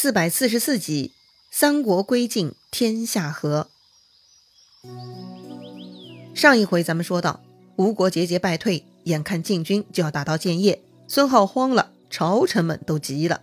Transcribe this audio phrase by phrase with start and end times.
[0.00, 1.10] 四百四十四集，
[1.50, 3.66] 三国归晋，天下和。
[6.32, 7.40] 上一回咱们说到，
[7.74, 13.40] 吴国节节败退，眼看晋军就要打到建业，孙浩慌了，朝臣们都急了。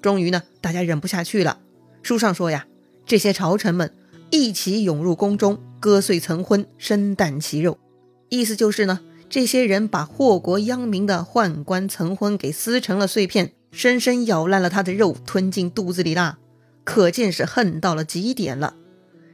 [0.00, 1.58] 终于呢，大家忍不下去了。
[2.02, 2.66] 书上说呀，
[3.04, 3.92] 这些朝臣们
[4.30, 7.76] 一起涌入宫中，割碎岑昏，生啖其肉。
[8.30, 13.52] 意思就是呢，这些人把祸国殃民的宦官岑昏给撕成了碎片。
[13.70, 16.38] 深深咬烂了他的肉，吞进肚子里啦，
[16.84, 18.74] 可见是恨到了极点了。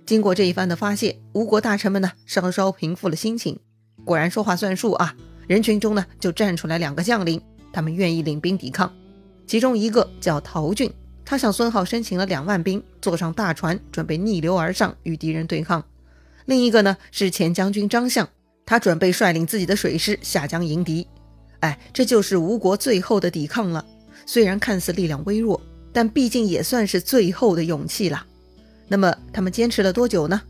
[0.04, 3.58] 经过这一番的发泄，吴国大臣们呢稍稍平复了心情。
[4.04, 5.14] 果然说话算数啊！
[5.46, 7.40] 人群中呢就站出来两个将领，
[7.72, 8.92] 他们愿意领兵抵抗。
[9.46, 10.90] 其中一个叫陶俊，
[11.24, 15.82] 他向孙浩申请了两万兵，坐上大船准备逆流而上与敌人对抗。
[16.46, 18.28] 另一个呢是前将军张相，
[18.66, 21.06] 他准备率领自己的水师下江迎敌。
[21.60, 23.84] 哎，这就是吴国最后的抵抗了。
[24.26, 25.60] 虽然看似力量微弱，
[25.92, 28.26] 但毕竟也算是最后的勇气了。
[28.88, 30.40] 那么他们坚持了多久呢？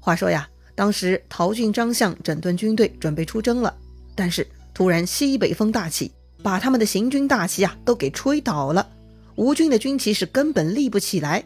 [0.00, 3.74] 话说呀，当时陶俊、张相整顿军队，准备出征了。
[4.14, 6.12] 但是突然西北风大起，
[6.42, 8.88] 把他们的行军大旗啊都给吹倒了。
[9.34, 11.44] 吴军的军旗是根本立不起来。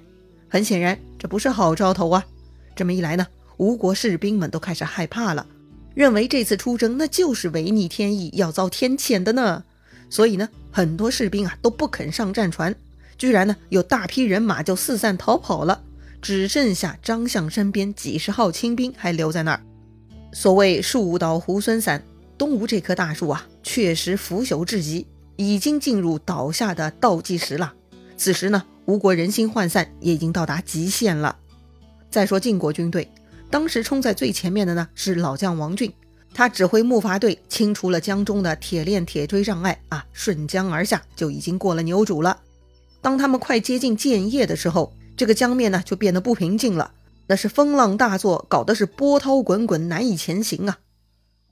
[0.49, 2.25] 很显然，这不是好兆头啊。
[2.77, 5.47] 这么一来呢，吴国士兵们都开始害怕了，
[5.95, 9.65] 认为这次出征那就是违逆天意，要遭天谴的呢。
[10.11, 12.75] 所以呢，很多士兵啊都不肯上战船，
[13.17, 15.83] 居然呢有大批人马就四散逃跑了，
[16.21, 19.63] 只剩下张相身边几十号亲兵还留在那儿。
[20.33, 22.03] 所谓树倒猢狲散，
[22.37, 27.73] 东吴这棵大树啊，确实腐朽至极，已经进入倒下的倒计时了。
[28.17, 31.37] 此时呢，吴国人心涣散，也已经到达极限了。
[32.11, 33.09] 再说晋国军队，
[33.51, 35.93] 当时冲在最前面的呢是老将王俊。
[36.33, 42.41] 他指挥木筏队清除了江中的铁链、铁锥障碍啊，顺江而下就已经过了牛渚了。
[43.03, 46.93] 当他们快接近建业的时候，这个江面呢就变得不平静了，
[47.27, 50.79] 那是风浪大作，搞得是波涛滚滚，难以前行啊！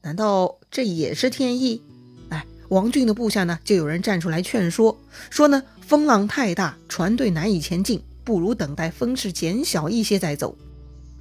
[0.02, 1.82] 难道这也是天意？
[2.30, 4.96] 哎，王俊的部下呢就有人站出来劝说，
[5.28, 10.56] 说呢风浪太大，船队难以前进，不如等待风势减小一些再走。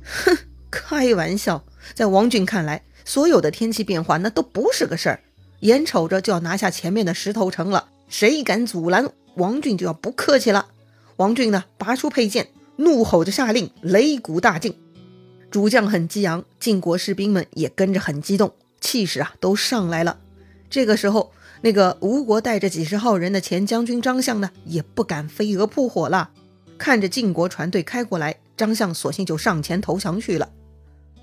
[0.03, 0.37] 哼，
[0.69, 1.65] 开玩笑，
[1.95, 2.83] 在王俊看来。
[3.07, 5.21] 所有的天气变化那都不是个事儿，
[5.61, 10.67] 眼瞅着就要拿下前面的石头城了，谁敢阻拦，王俊就要不客气了。
[11.15, 14.77] 王俊呢，拔出佩剑，怒吼着下令，擂鼓大进。
[15.49, 20.19] 主将很激昂，晋国士兵们也跟着很激动，气势啊都上来了。
[20.69, 21.31] 这个时候，
[21.61, 26.31] 那个吴国带着几十号人的前将军张相呢，也不敢飞蛾扑火了。
[26.77, 30.49] 看着晋国船队开过来，张相索性就上前投降去了。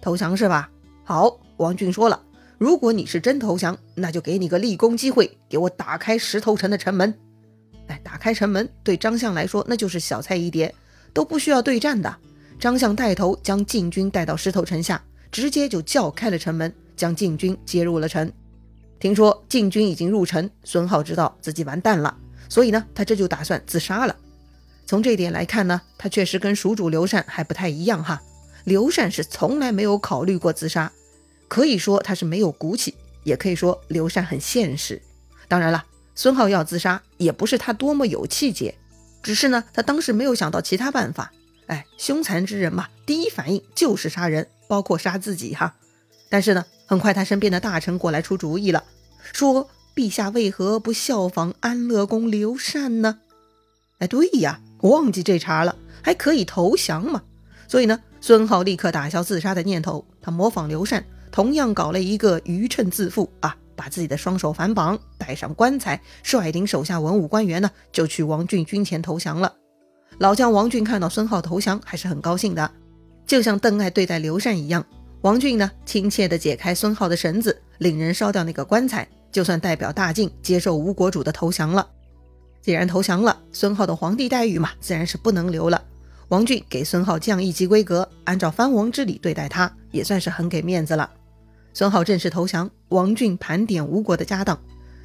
[0.00, 0.70] 投降是吧？
[1.04, 1.40] 好。
[1.56, 2.20] 王俊说了
[2.58, 7.14] ：“如果你是真投降，那就给你个立功机会，给我打开石头城的城门。”
[7.88, 10.74] 哎，打开城门对张相来说那就是小菜一碟，
[11.12, 12.16] 都不需要对战的。
[12.58, 18.32] 张相带头将晋军带到石头城下，直接就叫开了城门，将晋军接入了城。
[18.98, 22.16] 听说晋军已经入城，孙浩知道自己完蛋了，
[22.48, 24.16] 所以呢，他这就打算自杀了。
[24.86, 28.22] 从这点来看呢，他确实跟蜀主刘禅还不太一样哈。
[28.64, 30.90] 刘禅是从来没有考虑过自杀。
[31.54, 35.00] 可以说他是没有骨气，也可以说刘禅很现实。
[35.46, 35.84] 当然了，
[36.16, 38.74] 孙浩要自杀也不是他多么有气节，
[39.22, 41.30] 只是呢他当时没有想到其他办法。
[41.68, 45.76] 哎，凶残之人嘛，第一反应就是杀人，包括杀自己哈。
[46.28, 48.82] 但是呢，很快他身边的大臣过来出主意了，
[49.32, 53.20] 说陛下为何不效仿安乐公刘禅呢？
[54.00, 57.22] 哎，对呀，我忘记这茬了，还可以投降嘛。
[57.68, 61.04] 所以呢，孙浩立刻打消自杀的念头，他模仿刘禅。
[61.34, 69.52] 同样搞了一个愚蠢自负啊，把自己的双手反绑，带上棺材，率领手下文武官员呢，就去王俊军前投降了。
[70.18, 72.70] 老将王俊看到孙浩投降，还是很高兴的，
[73.26, 74.86] 就像邓艾对待刘禅一样。
[75.22, 81.84] 王俊呢，亲切地解开孙浩的绳子，领人烧掉那个棺材，就算代表大晋接受吴国主的投降了。
[82.62, 85.82] 既然投降了，孙浩的皇帝待遇嘛，自然是不能留了。
[86.28, 91.10] 王俊给孙浩降一级规格，按照藩王之礼对待他，也算是很给面子了。
[91.74, 94.56] 孙浩正式投降，王俊盘点吴国的家当。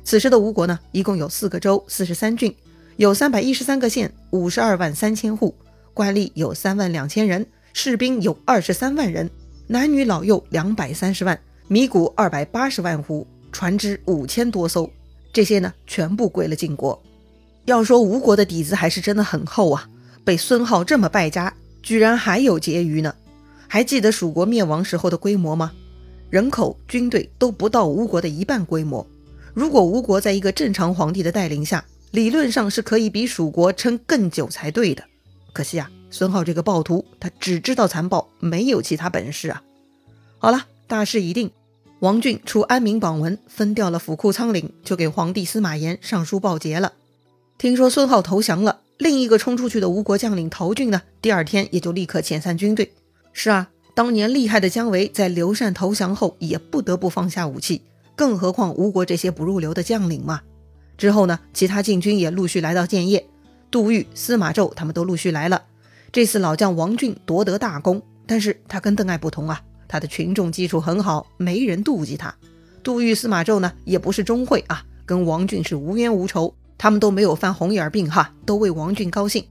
[0.03, 2.55] 此时的吴国呢，一共有四个州、四十三郡，
[2.97, 5.55] 有三百一十三个县，五十二万三千户，
[5.95, 7.43] 官吏有三万两千人，
[7.73, 9.27] 士兵有二十三万人，
[9.65, 14.87] 男女老幼两百三十万，米谷二百八十万斛，船只五千多艘。
[15.33, 17.01] 这些呢，全部归了晋国。
[17.65, 19.89] 要说吴国的底子还是真的很厚啊，
[20.23, 21.51] 被孙浩这么败家，
[21.81, 23.15] 居然还有结余呢。
[23.67, 25.71] 还记得蜀国灭亡时候的规模吗？
[26.29, 29.05] 人口、军队都不到吴国的一半规模。
[29.53, 35.03] 如果吴国在一个正常皇帝的带领下，理论上是可以比蜀国撑更久才对的。
[35.53, 39.63] 可惜啊，孙浩这个暴徒，他只知道残暴，没有其他本事啊。
[40.37, 41.51] 好了，大事已定，
[41.99, 46.93] 王俊出安民榜文，分掉了府库仓廪，就给皇帝司马炎上书报捷了。
[47.57, 52.93] 听说孙浩投降了，另一个冲出去的吴国将领陶俊呢，第二天也就立刻遣散军队。
[53.33, 57.81] 是啊，当年厉害的姜维在刘禅投降后，也不得不放下武器，
[58.15, 60.39] 更何况吴国这些不入流的将领嘛。
[60.97, 63.27] 之后呢，其他禁军也陆续来到建业，
[63.69, 65.63] 杜预、司马昭他们都陆续来了。
[66.13, 72.33] 这次老将王俊夺得大功，但是他跟邓艾不同啊，他的群众基础很好，没人妒忌他。
[72.81, 79.43] 杜预、司马昭呢，也不是钟会啊，跟王俊是无冤无仇，他们都没有犯红眼病哈，都为王俊高兴。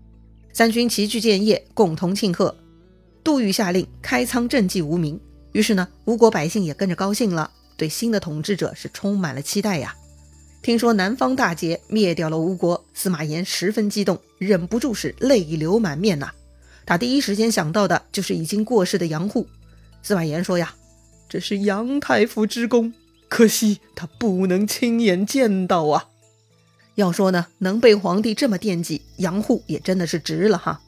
[0.55, 2.57] 三军齐聚建业，共同庆贺。
[3.29, 5.21] 杜预下令开仓赈济无名，
[5.53, 9.95] 于是呢，吴国百姓也跟着高兴了，对新的统治者是充满了期待呀。
[10.63, 16.33] 听说南方大捷，灭掉了吴国，司马炎十分激动，忍不住是泪流满面呐。
[16.87, 19.47] 他第一时间想到的就是已经过世的杨护。
[20.03, 20.75] 司马炎说呀
[21.29, 22.95] ：“这是杨太傅之功，
[23.29, 26.07] 可惜他不能亲眼见到啊。”
[26.97, 30.81] 要说呢，能被皇帝这么惦记，杨护也真的是值了哈。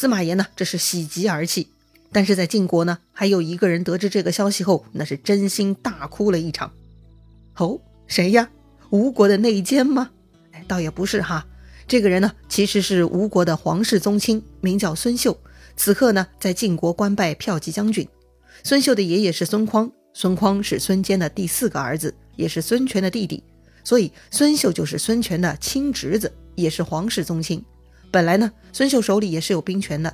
[0.00, 1.68] 司马炎呢，这是喜极而泣。
[2.10, 6.72] 但是在晋国呢，还有一个人得知这个消息后，那是真心大哭了一场。
[7.58, 8.48] 哦，谁呀？
[8.88, 10.10] 吴国的内奸吗？
[10.52, 11.46] 哎，倒也不是哈。
[11.86, 15.38] 这个人呢，其实是吴国的皇室宗亲，名叫孙秀。
[15.76, 18.08] 此刻呢，在晋国官拜骠骑将军。
[18.64, 23.44] 孙秀的爷爷是孙匡，孙匡是孙坚的第四个儿子，也是孙权的弟弟，
[23.84, 27.62] 所以孙秀就是孙权的亲侄子，也是皇室宗亲。
[28.10, 30.12] 本来呢，孙秀手里也是有兵权的，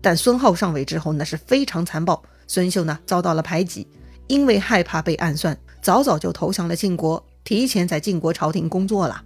[0.00, 2.22] 但孙浩上位之后，那是非常残暴。
[2.46, 3.86] 孙秀呢，遭到了排挤，
[4.26, 7.24] 因为害怕被暗算，早早就投降了晋国。
[7.44, 9.22] 提前在晋国朝廷工作了，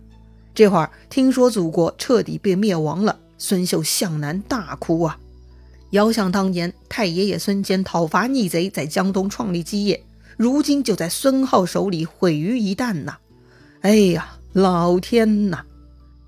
[0.52, 5.16] 这会儿听说祖国彻底被灭亡了，孙秀向南大哭啊！
[5.90, 10.04] 遥想当年太爷爷孙坚讨伐逆贼，在江东创立基业，
[10.36, 13.18] 如今就在孙浩手里毁于一旦呐！
[13.82, 15.64] 哎呀，老天呐！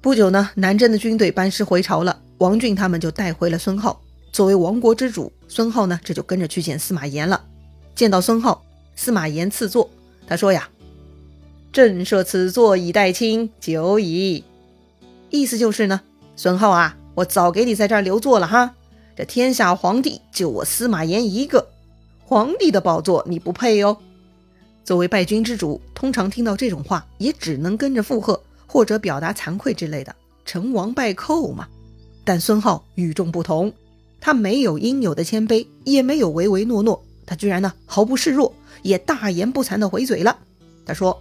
[0.03, 4.01] 不久呢，南征的军队班师回朝了，王俊他们就带回了孙浩。
[4.33, 7.45] 作为亡国之主，孙浩呢这就跟着去见司马炎了。
[7.95, 8.65] 见到孙浩，
[8.97, 9.91] 司马炎赐座，
[10.27, 10.71] 他说呀。
[11.71, 14.43] 朕设此座以待卿，久矣。
[15.29, 16.01] 意思就是呢，
[16.35, 18.75] 孙浩啊，我早给你在这儿留座了哈。
[19.15, 21.69] 这天下皇帝就我司马炎一个，
[22.25, 23.99] 皇帝的宝座你不配哦。
[24.83, 30.15] 作为败军之主，通常听到这种话，也只能跟着附和，或者表达惭愧之类的，
[30.45, 31.67] 成王败寇嘛。
[32.25, 33.73] 但孙浩与众不同，
[34.21, 40.39] 他没有应有的谦卑，也没有唯唯诺诺，他居然呢毫不示弱，也大言不惭的回嘴了。
[40.87, 41.21] 他说。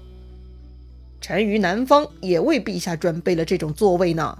[1.21, 4.39] 臣于南方也为陛下准备了这种座位呢。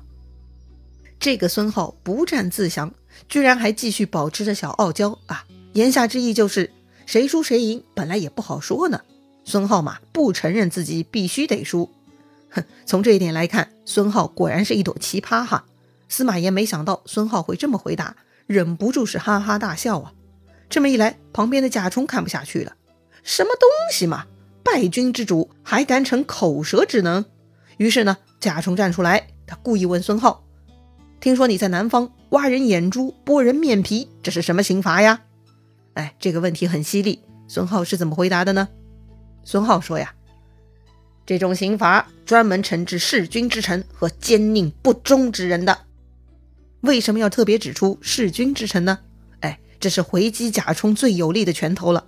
[1.20, 2.94] 这个孙浩不战自降，
[3.28, 5.46] 居然还继续保持着小傲娇啊！
[5.74, 6.72] 言下之意就是
[7.06, 9.02] 谁输谁赢本来也不好说呢。
[9.44, 11.90] 孙浩嘛，不承认自己必须得输。
[12.50, 15.66] 哼， 从这一点来看，孙浩果然是一朵奇葩哈。
[16.08, 18.16] 司马炎没想到孙浩会这么回答，
[18.48, 20.14] 忍不住是哈哈大笑啊。
[20.70, 22.76] 这么一来，旁边的贾充看不下去了，
[23.24, 24.26] 什么东西嘛！
[24.64, 27.26] 败军之主还敢逞口舌之能？
[27.78, 30.44] 于是呢，贾充站出来，他故意问孙浩
[31.20, 35.22] ：“听说你在南方挖人眼珠、剥人面皮，这是什么刑罚呀？”
[35.96, 37.24] 哎，这个问题很犀利。
[37.48, 38.68] 孙浩是怎么回答的呢？
[39.44, 40.14] 孙浩说呀
[41.30, 45.78] ：“这种刑罚专门惩治弑君之臣和奸佞不忠之人的。
[46.82, 48.98] 为什么要特别指出弑君之臣呢？
[49.42, 52.08] 哎，这是回击贾充最有力的拳头了。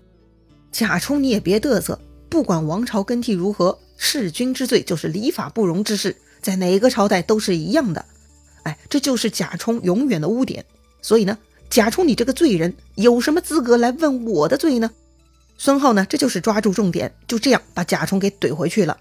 [0.72, 8.04] 贾充，你也别嘚瑟。”不管王朝更替如何，弑君之罪就是礼法不容之事，在哪个朝代都是一样的。
[8.64, 10.66] 哎，这就是贾充永远的污点。
[11.04, 11.38] 所以呢，
[11.70, 14.90] 贾充你这个罪人，有什么资格来问我的罪呢？
[15.60, 18.98] 孙浩呢，这就是抓住重点，就这样把贾充给怼回去了。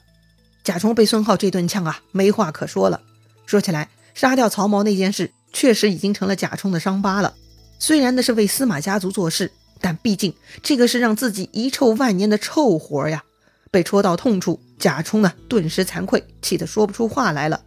[0.71, 3.01] 贾充被孙浩这顿呛啊，没话可说了。
[3.45, 7.35] 说起来，杀掉曹髦那件事，确实已经成了贾充的伤疤了。
[7.81, 9.51] 虽然那是为司马家族做事。
[9.81, 13.25] 但毕竟这个是让自己遗臭万年的臭活呀，
[13.73, 17.61] 被戳到痛处，贾充呢顿时惭愧，气得说不出话来了。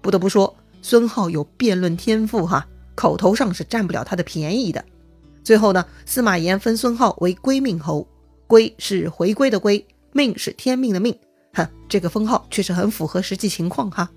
[0.00, 4.84] 不得不说，孙浩有辩论天赋哈，口头上是占不了他的便宜的。
[5.42, 8.06] 最后呢，司马炎封孙浩为归命侯，
[8.46, 11.18] 归是回归的归，命是天命的命，
[11.56, 14.08] 哼，这个封号确实很符合实际情况哈。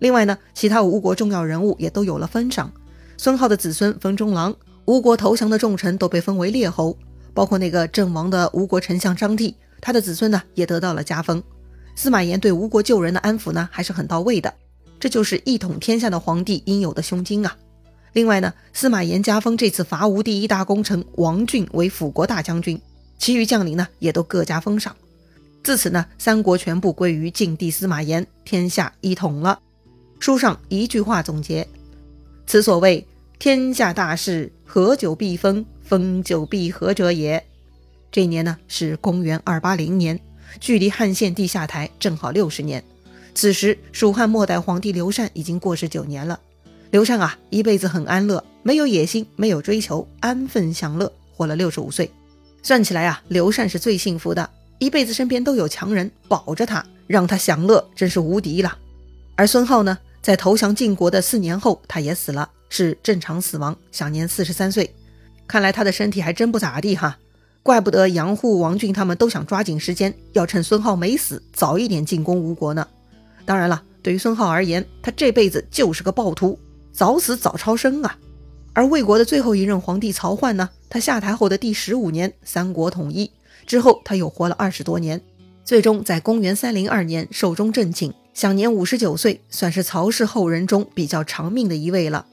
[0.00, 2.70] 另外呢，其他吴国重要人物也都有了封赏，
[3.16, 4.54] 孙浩的子孙封中郎。
[4.86, 6.96] 吴国投降的重臣都被封为列侯，
[7.32, 11.40] 包括那个阵亡的吴国丞相张悌，他的子孙呢也得到了加封。
[11.94, 14.52] 司马炎对吴国旧人的安抚呢还是很到位的。
[14.98, 17.56] 这就是一统天下的皇帝应有的胸襟啊。
[18.14, 22.80] 另外呢，司马炎加封这次伐吴第一大功臣王浚为辅国大将军，
[23.18, 24.96] 其余将领呢也都各加封赏。
[25.62, 29.60] 自此呢，三国全部归于晋帝司马炎，天下一统了。
[30.18, 31.66] 书上一句话总结：
[32.46, 33.06] 此所谓
[33.38, 37.44] 天下大事，合久必分，分久必合者也。
[38.10, 40.18] 这一年呢是公元二八零年，
[40.60, 42.82] 距离汉献帝下台正好六十年。
[43.34, 46.40] 此时，蜀汉末代皇帝刘禅已经过世九年了。
[46.90, 52.10] 刘禅啊，一辈子很安乐，没有野心，没有追求，安分享乐，活了六十五岁。
[52.62, 54.50] 算起来啊，刘禅是最幸福的，
[54.80, 58.76] 一辈子身边都有强人保着他，让他享乐，真是无敌了。
[59.36, 64.92] 而孙浩呢，在投降晋国的四年后，他也死了，是正常死亡，享年四十三岁。
[65.46, 67.18] 看来他的身体还真不咋地哈，
[67.62, 72.88] 怪不得杨护、王浚他们都想抓紧时间，要趁孙浩没死，早一点进攻吴国呢。
[73.44, 76.58] 当然了，对于孙浩而言，他这辈子就是个暴徒。
[76.90, 78.18] 早死早超生啊！
[78.72, 80.70] 而魏国的最后一任皇帝曹奂呢？
[80.88, 83.30] 他下台后的第十五年，三国统一
[83.66, 85.20] 之后，他又活了二十多年，
[85.64, 92.26] 最终在公元三零二年寿终正寝，享年五十九岁，算是曹氏后人中比较长命的一位了。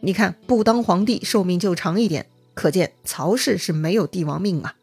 [0.00, 4.74] 你看，不当皇帝寿命就长一点，可见曹氏是没有帝王命啊。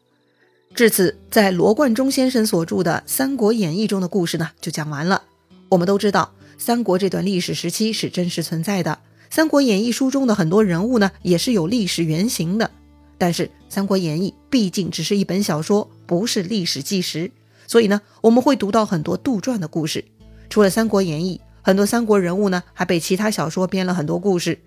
[0.74, 5.24] 至此，在罗贯中先生所著的《三国演义》中的故事呢，就讲完了。
[5.68, 8.98] 我们都知道，三国这段历史时期是真实存在的。
[9.34, 12.70] 《三国演义》书中的很多人物呢，也是有历史原型的。
[13.18, 17.30] 但是，《三国演义》毕竟只是一本小说，不是历史纪实，
[17.68, 20.04] 所以呢，我们会读到很多杜撰的故事。
[20.50, 24.58] 除了《三国演义》，很多三国人物呢，还被其他小说编了很多故事。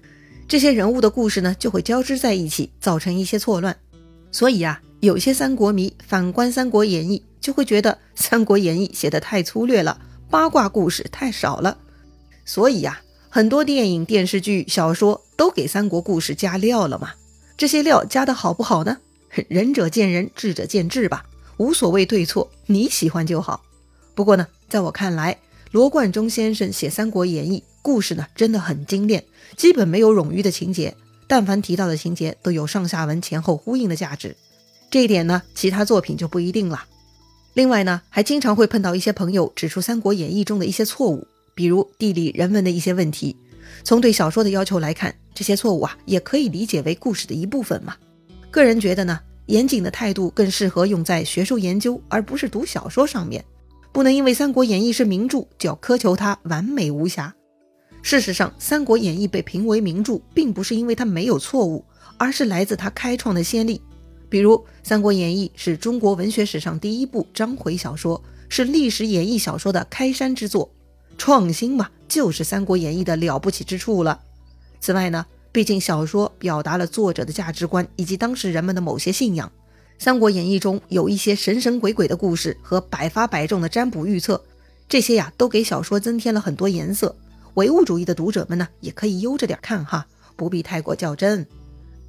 [0.48, 3.78] 这些人物的故事呢，就会交织在一起，造成一些错乱。
[4.32, 11.78] 所以啊，有些三国迷反观《三国演义》，就会觉得《三国演义》写的太粗略了，八卦故事太少了。
[12.46, 13.02] 所以呀。
[13.36, 17.14] 很多电影、电视剧、小说都给三国故事加料了嘛？
[17.58, 18.98] 这些料加的好不好呢？
[19.48, 21.26] 仁者见仁，智者见智吧，
[21.58, 23.64] 无所谓对错，你喜欢就好。
[24.16, 25.40] 不过呢，在我看来，
[25.72, 29.24] 罗贯中先生写《三国演义》故事呢，真的很精炼，
[29.58, 30.96] 基本没有冗余的情节，
[31.28, 34.36] 但凡提到的情节都有上下文前后呼应的价值。
[34.92, 36.86] 这一点呢，其他作品就不一定了。
[37.54, 41.28] 另外呢，还经常会碰到一些朋友指出《三国演义》中的一些错误。
[41.56, 43.38] 比如地理人文的一些问题，
[43.84, 47.96] 从对小说的要求来看，这些错误啊也可以理解为故事的一部分嘛。
[48.52, 53.44] 个人觉得呢，严谨的态度更适合用在学术研究，而不是读小说上面。
[53.92, 57.34] 不能因为《三国演义》是名著，就要苛求它完美无瑕。
[58.02, 61.86] 事实上，《三国演义》被评为名著，并不是因为它没有错误，
[62.18, 63.82] 而是来自它开创的先例。
[64.30, 70.70] 比如，《三国演义》是中国文学史上第一部章回小说，是历史演义小说的开山之作。
[71.18, 74.20] 创新嘛，就是《三国演义》的了不起之处了。
[74.80, 79.48] 此外呢，毕竟小说表达了作者的价值观以及当时人们的某些信仰，
[80.04, 84.44] 《三国演义》中有一些神神鬼鬼的故事和百发百中的占卜预测，
[84.90, 87.16] 这些呀都给小说增添了很多颜色。
[87.54, 90.06] 唯物主义的读者们呢，也可以悠着点看哈，
[90.36, 91.46] 不必太过较真。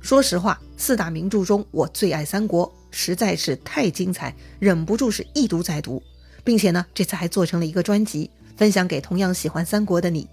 [0.01, 6.03] 说实话，四大名著中我最爱《三国》，实在是太精彩，忍不住是一读再读，
[6.43, 8.31] 并且呢，这次还做成了一个专辑。
[8.57, 10.27] 分享给同样喜欢三国的你。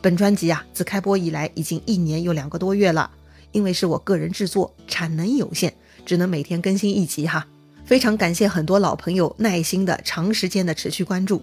[0.00, 3.10] 本专辑啊，自开播以来已经一年又两个多月了。
[3.52, 5.74] 因为是我个人制作，产能有限，
[6.06, 7.46] 只能每天更新一集哈。
[7.84, 11.42] 非常感谢很多老朋友耐心的长时间的持续关注。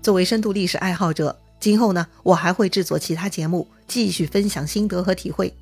[0.00, 5.52] 作为深度历史爱好者，今后呢，我还会制作其他节目，继续分享心得和体会。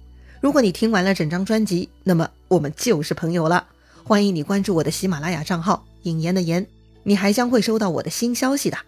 [0.40, 3.66] 如果你听完了整张专辑，那么我们就是朋友了。
[4.04, 6.64] 欢迎你关注我的喜马拉雅账号“引言的言”，
[7.02, 8.78] 你还将会收到我的新消息的。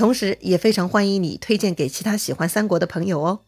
[0.00, 3.40] 同时，也非常欢迎你推荐给其他喜欢三国的朋友哦。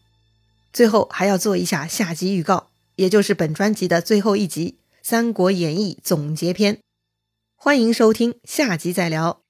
[0.71, 6.75] 最后，还要做一下下集预告，也就是本专辑的最后一集《三国演义总结篇》，
[7.55, 9.42] 欢迎收听，下集再聊。